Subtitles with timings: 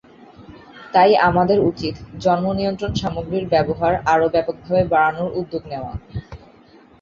[0.93, 1.95] তাই আমাদের উচিত
[2.19, 5.93] জন্মনিয়ন্ত্রণ সামগ্রীর ব্যবহার আরও ব্যাপকভাবে বাড়ানোর উদ্যোগ নেওয়া।